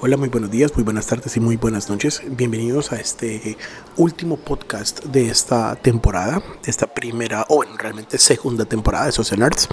[0.00, 2.22] Hola, muy buenos días, muy buenas tardes y muy buenas noches.
[2.24, 3.58] Bienvenidos a este
[3.96, 9.42] último podcast de esta temporada, de esta primera, o bueno, realmente segunda temporada de Social
[9.42, 9.66] Arts.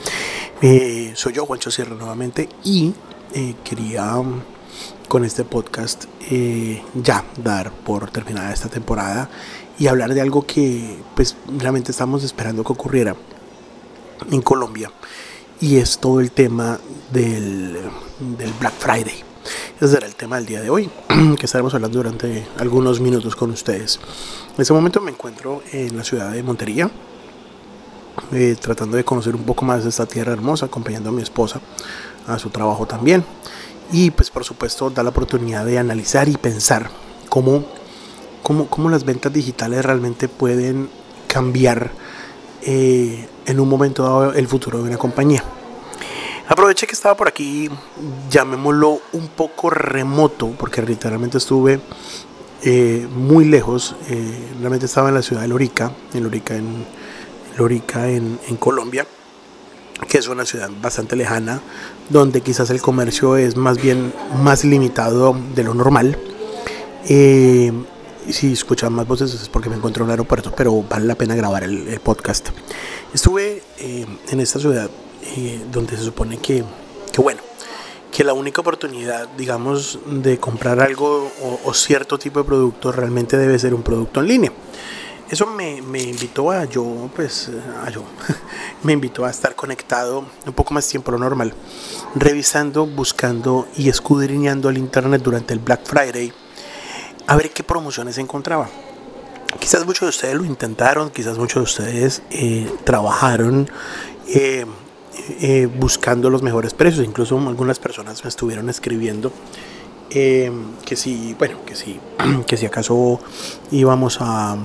[0.64, 2.96] Eh, soy yo, Juancho Sierra, nuevamente, y
[3.36, 4.20] eh, quería
[5.08, 9.30] con este podcast eh, ya dar por terminada esta temporada
[9.78, 13.16] y hablar de algo que pues realmente estamos esperando que ocurriera
[14.32, 14.92] en Colombia
[15.62, 16.80] y es todo el tema
[17.12, 17.78] del,
[18.40, 19.35] del Black Friday.
[19.78, 20.90] Ese será el tema del día de hoy,
[21.38, 24.00] que estaremos hablando durante algunos minutos con ustedes.
[24.56, 26.90] En este momento me encuentro en la ciudad de Montería,
[28.32, 31.60] eh, tratando de conocer un poco más de esta tierra hermosa, acompañando a mi esposa
[32.26, 33.26] a su trabajo también.
[33.92, 36.90] Y pues por supuesto da la oportunidad de analizar y pensar
[37.28, 37.66] cómo,
[38.44, 40.88] cómo, cómo las ventas digitales realmente pueden
[41.28, 41.92] cambiar
[42.62, 45.44] eh, en un momento dado el futuro de una compañía.
[46.48, 47.70] Aproveché que estaba por aquí,
[48.30, 51.80] llamémoslo un poco remoto, porque literalmente estuve
[52.62, 53.96] eh, muy lejos.
[54.10, 56.86] Eh, realmente estaba en la ciudad de Lorica, en Lorica, en,
[57.58, 59.08] Lorica en, Colombia,
[60.08, 61.62] que es una ciudad bastante lejana,
[62.10, 64.14] donde quizás el comercio es más bien
[64.44, 66.16] más limitado de lo normal.
[67.10, 67.74] Eh,
[68.30, 71.36] si escuchan más voces es porque me encuentro en un aeropuerto, pero vale la pena
[71.36, 72.50] grabar el, podcast.
[73.14, 74.90] Estuve en esta ciudad
[75.72, 76.64] donde se supone que,
[77.12, 77.42] que, bueno,
[78.12, 81.30] que la única oportunidad, digamos, de comprar algo
[81.66, 84.52] o, cierto tipo de producto realmente debe ser un producto en línea.
[85.30, 87.50] Eso me, me invitó a yo, pues,
[87.84, 88.04] a yo,
[88.84, 91.54] me invitó a estar conectado un poco más tiempo lo normal,
[92.16, 96.32] revisando, buscando y escudriñando el internet durante el Black Friday,
[97.28, 98.70] a ver qué promociones encontraba.
[99.60, 103.70] Quizás muchos de ustedes lo intentaron, quizás muchos de ustedes eh, trabajaron
[104.28, 104.66] eh,
[105.42, 107.06] eh, buscando los mejores precios.
[107.06, 109.32] Incluso algunas personas me estuvieron escribiendo
[110.10, 110.52] eh,
[110.86, 112.00] que si, bueno, que si,
[112.48, 113.20] que si acaso
[113.72, 114.58] íbamos a,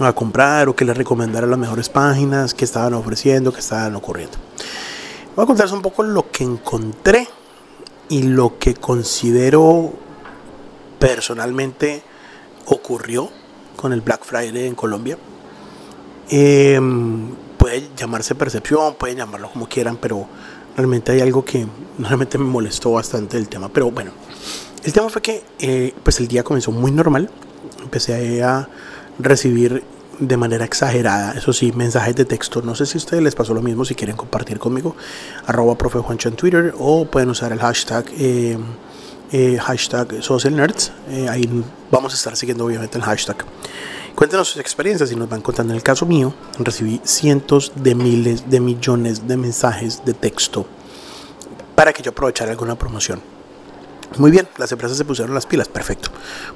[0.00, 4.36] a comprar o que les recomendara las mejores páginas que estaban ofreciendo, que estaban ocurriendo.
[5.34, 7.28] Voy a contarles un poco lo que encontré
[8.08, 9.92] y lo que considero
[10.98, 12.02] personalmente
[12.66, 13.28] ocurrió
[13.76, 15.18] con el Black Friday en Colombia.
[16.30, 16.80] Eh,
[17.66, 20.28] puede llamarse percepción, pueden llamarlo como quieran, pero
[20.76, 21.66] realmente hay algo que
[21.98, 23.68] realmente me molestó bastante el tema.
[23.68, 24.12] Pero bueno,
[24.84, 27.28] el tema fue que eh, pues el día comenzó muy normal.
[27.82, 28.68] Empecé a
[29.18, 29.82] recibir
[30.20, 32.62] de manera exagerada, eso sí, mensajes de texto.
[32.62, 34.94] No sé si a ustedes les pasó lo mismo, si quieren compartir conmigo,
[35.46, 38.56] arroba profe Juancho en Twitter o pueden usar el hashtag, eh,
[39.32, 40.92] eh, hashtag social nerds.
[41.28, 43.44] ahí vamos a estar siguiendo obviamente el hashtag.
[44.16, 45.74] Cuéntenos sus experiencias y nos van contando.
[45.74, 50.66] En el caso mío, recibí cientos de miles de millones de mensajes de texto
[51.74, 53.20] para que yo aprovechara alguna promoción.
[54.16, 56.08] Muy bien, las empresas se pusieron las pilas, perfecto.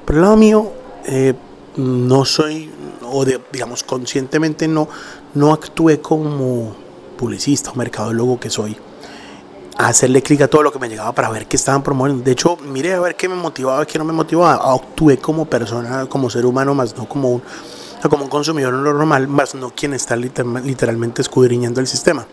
[0.03, 0.71] Por el lado mío,
[1.05, 1.35] eh,
[1.75, 2.71] no soy,
[3.03, 4.89] o digamos conscientemente no,
[5.35, 6.75] no actué como
[7.15, 8.75] publicista o mercadólogo que soy
[9.77, 12.23] hacerle clic a todo lo que me llegaba para ver qué estaban promoviendo.
[12.23, 14.73] De hecho, miré a ver qué me motivaba, qué no me motivaba.
[14.73, 17.43] Actué como persona, como ser humano, más no como un,
[18.09, 22.25] como un consumidor normal, más no quien está literalmente escudriñando el sistema.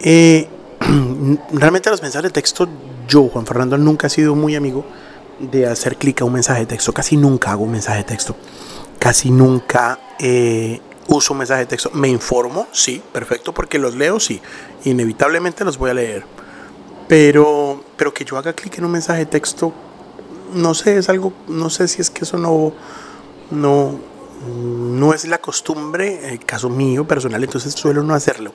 [0.00, 0.48] Eh,
[1.52, 2.68] realmente los mensajes de texto,
[3.08, 4.84] yo, Juan Fernando, nunca he sido muy amigo
[5.38, 6.92] de hacer clic a un mensaje de texto.
[6.92, 8.36] Casi nunca hago un mensaje de texto.
[8.98, 11.90] Casi nunca eh, uso mensaje de texto.
[11.92, 14.40] Me informo, sí, perfecto, porque los leo, sí
[14.84, 16.24] inevitablemente los voy a leer.
[17.08, 19.72] Pero, pero que yo haga clic en un mensaje de texto,
[20.52, 22.72] no sé, es algo, no sé si es que eso no,
[23.50, 23.98] no,
[24.46, 28.52] no es la costumbre, el caso mío personal, entonces suelo no hacerlo.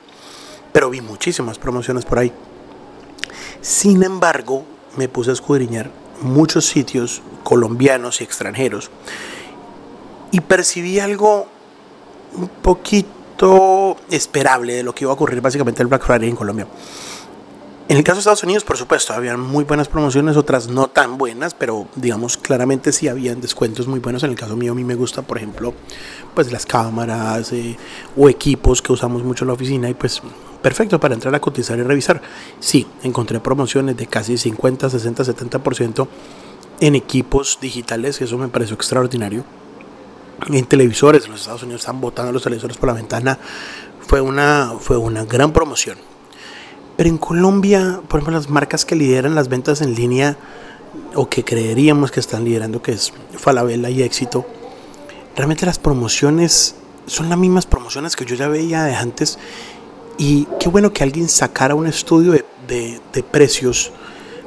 [0.72, 2.32] Pero vi muchísimas promociones por ahí.
[3.60, 4.64] Sin embargo,
[4.96, 5.90] me puse a escudriñar
[6.20, 8.90] muchos sitios colombianos y extranjeros
[10.30, 11.48] y percibí algo
[12.34, 16.66] un poquito esperable de lo que iba a ocurrir básicamente el Black Friday en Colombia.
[17.86, 21.18] En el caso de Estados Unidos, por supuesto, habían muy buenas promociones, otras no tan
[21.18, 24.22] buenas, pero digamos claramente sí habían descuentos muy buenos.
[24.22, 25.74] En el caso mío, a mí me gusta, por ejemplo,
[26.34, 27.76] pues las cámaras eh,
[28.16, 30.22] o equipos que usamos mucho en la oficina y pues
[30.62, 32.22] perfecto para entrar a cotizar y revisar.
[32.58, 36.08] Sí, encontré promociones de casi 50, 60, 70%
[36.80, 39.44] en equipos digitales, eso me pareció extraordinario
[40.50, 43.38] en televisores los Estados Unidos están botando los televisores por la ventana
[44.00, 45.98] fue una fue una gran promoción.
[46.96, 50.36] Pero en Colombia por ejemplo las marcas que lideran las ventas en línea
[51.14, 54.46] o que creeríamos que están liderando que es Falabella y Éxito
[55.36, 56.76] realmente las promociones
[57.06, 59.38] son las mismas promociones que yo ya veía de antes.
[60.16, 63.92] Y qué bueno que alguien sacara un estudio de, de, de precios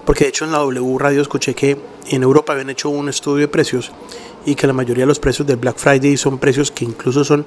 [0.08, 3.42] porque de hecho en la W Radio escuché que en Europa habían hecho un estudio
[3.42, 3.92] de precios
[4.48, 7.46] y que la mayoría de los precios del Black Friday son precios que incluso son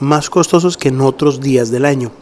[0.00, 2.12] más costosos que en otros días del año.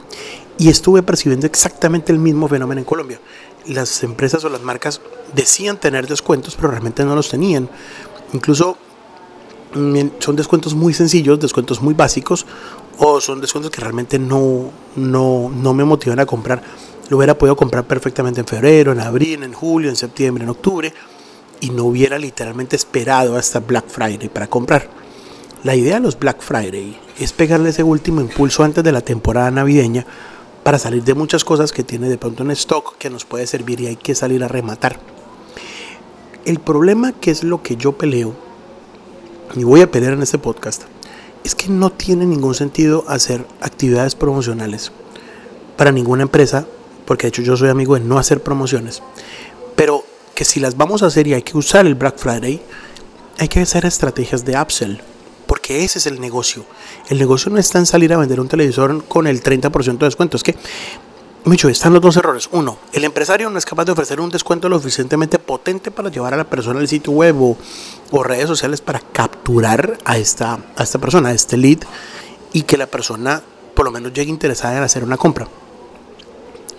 [0.58, 3.20] Y estuve percibiendo exactamente el mismo fenómeno en Colombia.
[3.66, 5.00] Las empresas o las marcas
[5.34, 7.68] decían tener descuentos, pero realmente no los tenían.
[8.32, 8.78] Incluso
[9.74, 12.46] mm, son descuentos muy sencillos, descuentos muy básicos,
[12.98, 16.62] o son descuentos que realmente no, no, no me motivan a comprar.
[17.08, 20.94] Lo hubiera podido comprar perfectamente en febrero, en abril, en julio, en septiembre, en octubre,
[21.62, 24.90] y no hubiera literalmente esperado hasta Black Friday para comprar.
[25.62, 29.48] La idea de los Black Friday es pegarle ese último impulso antes de la temporada
[29.52, 30.04] navideña
[30.64, 33.80] para salir de muchas cosas que tiene de pronto en stock que nos puede servir
[33.80, 34.98] y hay que salir a rematar.
[36.44, 38.34] El problema que es lo que yo peleo,
[39.54, 40.82] y voy a pelear en este podcast,
[41.44, 44.90] es que no tiene ningún sentido hacer actividades promocionales
[45.76, 46.66] para ninguna empresa,
[47.06, 49.00] porque de hecho yo soy amigo de no hacer promociones,
[50.42, 52.60] que si las vamos a hacer y hay que usar el Black Friday,
[53.38, 55.00] hay que hacer estrategias de upsell,
[55.46, 56.64] porque ese es el negocio.
[57.08, 60.36] El negocio no está en salir a vender un televisor con el 30% de descuento,
[60.36, 60.56] es que
[61.44, 62.48] mucho están los dos errores.
[62.50, 66.34] Uno, el empresario no es capaz de ofrecer un descuento lo suficientemente potente para llevar
[66.34, 70.98] a la persona al sitio web o, redes sociales para capturar a esta, a esta
[70.98, 71.78] persona, a este lead,
[72.52, 73.44] y que la persona
[73.76, 75.46] por lo menos llegue interesada en hacer una compra.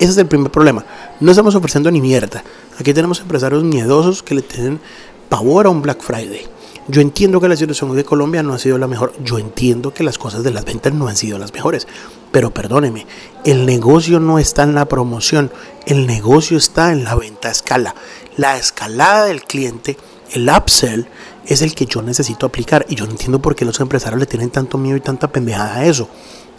[0.03, 0.83] Ese es el primer problema.
[1.21, 2.43] No estamos ofreciendo ni mierda.
[2.77, 4.81] Aquí tenemos empresarios miedosos que le tienen
[5.29, 6.45] pavor a un Black Friday.
[6.89, 9.13] Yo entiendo que la situación de Colombia no ha sido la mejor.
[9.23, 11.87] Yo entiendo que las cosas de las ventas no han sido las mejores.
[12.33, 13.07] Pero perdóneme,
[13.45, 15.53] el negocio no está en la promoción.
[15.85, 17.95] El negocio está en la venta a escala.
[18.35, 19.95] La escalada del cliente,
[20.33, 21.07] el upsell,
[21.45, 22.85] es el que yo necesito aplicar.
[22.89, 25.77] Y yo no entiendo por qué los empresarios le tienen tanto miedo y tanta pendejada
[25.77, 26.09] a eso.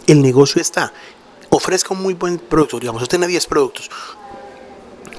[0.07, 0.93] El negocio está
[1.55, 3.89] ofrezca un muy buen producto, digamos, usted tiene 10 productos,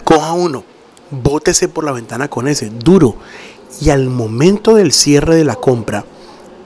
[0.04, 0.64] coja uno,
[1.10, 3.16] bótese por la ventana con ese, duro,
[3.80, 6.04] y al momento del cierre de la compra,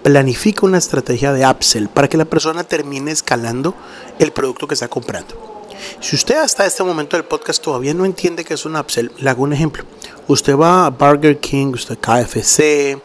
[0.03, 3.75] planifica una estrategia de upsell para que la persona termine escalando
[4.19, 5.65] el producto que está comprando.
[6.01, 9.31] Si usted hasta este momento del podcast todavía no entiende que es un upsell, le
[9.31, 9.85] hago un ejemplo.
[10.29, 13.01] Usted va a Burger King, usted KFC,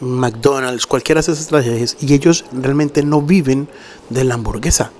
[0.00, 3.68] McDonald's, cualquiera de esas estrategias, y ellos realmente no viven
[4.10, 4.90] de la hamburguesa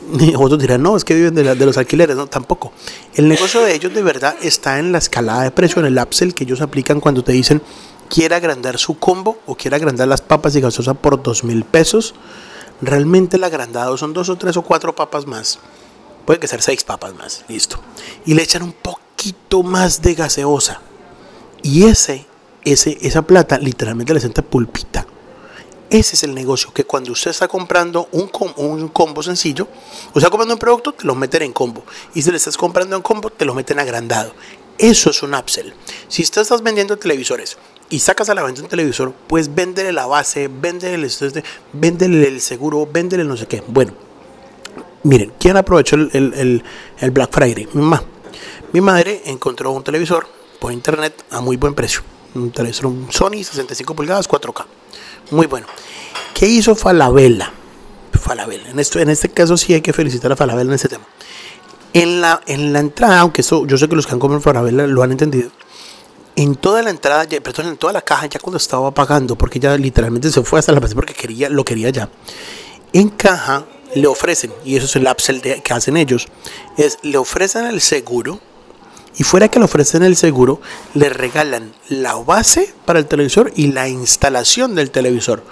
[0.36, 2.72] otros dirán, no, es que viven de, los alquileres, no, tampoco.
[3.14, 6.34] El negocio de ellos de verdad está en la escalada de precio, en el upsell
[6.34, 7.62] que ellos aplican cuando te dicen,
[8.08, 12.14] quiere agrandar su combo o quiere agrandar las papas y gaseosa por dos mil pesos.
[12.80, 15.58] Realmente el agrandado son dos o tres o cuatro papas más.
[16.26, 17.78] Puede que ser seis papas más, listo.
[18.24, 20.80] Y le echan un poquito más de gaseosa.
[21.62, 22.26] Y ese,
[22.64, 25.06] ese, esa plata literalmente le sienta pulpita.
[25.94, 29.68] Ese es el negocio, que cuando usted está comprando un, un combo sencillo,
[30.12, 31.84] o está comprando un producto, te lo meten en combo.
[32.16, 34.34] Y si le estás comprando en combo, te lo meten agrandado.
[34.76, 35.72] Eso es un upsell.
[36.08, 37.58] Si usted estás vendiendo televisores
[37.90, 42.40] y sacas a la venta un televisor, pues véndele la base, véndele el, véndele el
[42.40, 43.62] seguro, véndele no sé qué.
[43.68, 43.92] Bueno,
[45.04, 46.64] miren, ¿quién aprovechó el, el,
[46.98, 47.68] el Black Friday?
[47.72, 48.02] Mi mamá.
[48.72, 50.26] Mi madre encontró un televisor
[50.58, 52.00] por internet a muy buen precio.
[52.34, 54.66] Un televisor un Sony 65 pulgadas 4K
[55.30, 55.66] muy bueno.
[56.34, 57.52] ¿Qué hizo Falabella?
[58.12, 58.70] Falabella.
[58.70, 61.04] En, esto, en este caso sí hay que felicitar a Falabella en este tema.
[61.92, 64.86] En la, en la entrada, aunque eso, yo sé que los que han comido Falabella
[64.86, 65.50] lo han entendido,
[66.36, 69.76] en toda la entrada, perdón, en toda la caja, ya cuando estaba pagando, porque ya
[69.76, 72.08] literalmente se fue hasta la base porque quería, lo quería ya.
[72.92, 73.64] En caja
[73.94, 76.26] le ofrecen, y eso es el upsell que hacen ellos,
[76.76, 78.40] es le ofrecen el seguro
[79.16, 80.60] y fuera que le ofrecen el seguro,
[80.94, 85.42] le regalan la base para el televisor y la instalación del televisor.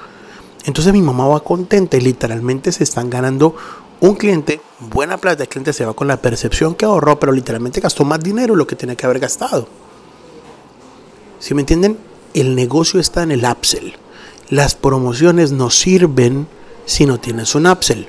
[0.64, 3.54] Entonces mi mamá va contenta y literalmente se están ganando
[4.00, 7.80] un cliente, buena plata, el cliente se va con la percepción que ahorró, pero literalmente
[7.80, 9.68] gastó más dinero de lo que tenía que haber gastado.
[11.38, 11.98] Si me entienden?
[12.34, 13.94] El negocio está en el upsell.
[14.48, 16.48] Las promociones no sirven
[16.84, 18.06] si no tienes un upsell.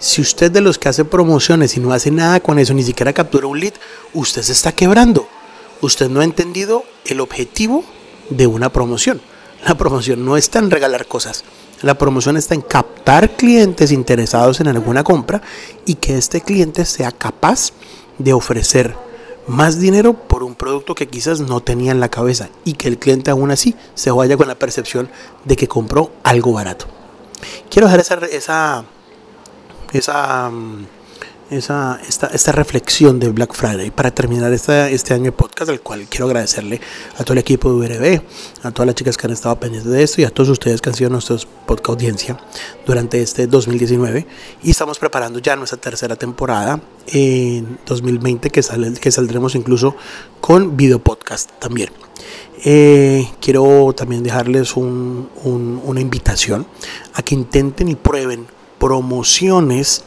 [0.00, 3.12] Si usted de los que hace promociones y no hace nada con eso, ni siquiera
[3.12, 3.74] captura un lead,
[4.14, 5.28] usted se está quebrando.
[5.82, 7.84] Usted no ha entendido el objetivo
[8.30, 9.20] de una promoción.
[9.66, 11.44] La promoción no está en regalar cosas.
[11.82, 15.42] La promoción está en captar clientes interesados en alguna compra
[15.84, 17.72] y que este cliente sea capaz
[18.16, 18.96] de ofrecer
[19.46, 22.98] más dinero por un producto que quizás no tenía en la cabeza y que el
[22.98, 25.10] cliente aún así se vaya con la percepción
[25.44, 26.86] de que compró algo barato.
[27.68, 28.84] Quiero dejar esa, esa
[29.92, 30.86] esa, mm,
[31.50, 35.80] esa, esta, esta reflexión de Black Friday para terminar esta, este año de podcast, al
[35.80, 36.80] cual quiero agradecerle
[37.18, 38.22] a todo el equipo de URB,
[38.62, 40.90] a todas las chicas que han estado pendientes de esto y a todos ustedes que
[40.90, 42.38] han sido nuestros podcast audiencia
[42.86, 44.26] durante este 2019.
[44.62, 49.96] Y estamos preparando ya nuestra tercera temporada en 2020 que, sale, que saldremos incluso
[50.40, 51.90] con video podcast también.
[52.64, 56.66] Eh, quiero también dejarles un, un, una invitación
[57.14, 58.46] a que intenten y prueben
[58.80, 60.02] promociones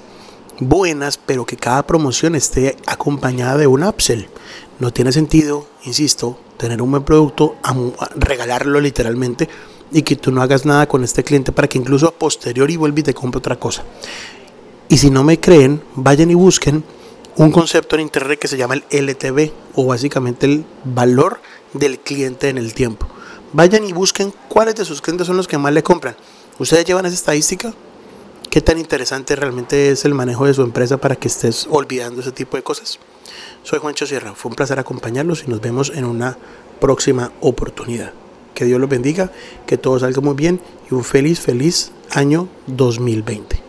[0.60, 4.28] buenas, pero que cada promoción esté acompañada de un upsell.
[4.80, 7.56] No tiene sentido, insisto, tener un buen producto,
[8.16, 9.48] regalarlo literalmente
[9.92, 13.00] y que tú no hagas nada con este cliente para que incluso a posteriori vuelva
[13.00, 13.84] y te compre otra cosa.
[14.90, 16.84] Y si no me creen, vayan y busquen
[17.36, 21.40] un concepto en internet que se llama el LTV o básicamente el valor
[21.74, 23.08] del cliente en el tiempo.
[23.54, 26.16] Vayan y busquen cuáles de sus clientes son los que más le compran.
[26.58, 27.74] ¿Ustedes llevan esa estadística?
[28.54, 32.32] Qué tan interesante realmente es el manejo de su empresa para que estés olvidando ese
[32.32, 33.00] tipo de cosas.
[33.64, 36.38] Soy Juancho Sierra, fue un placer acompañarlos y nos vemos en una
[36.80, 38.14] próxima oportunidad.
[38.54, 39.32] Que Dios los bendiga,
[39.66, 43.63] que todo salga muy bien y un feliz, feliz año 2020.